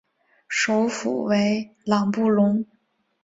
[0.47, 2.65] 首府为朗布隆。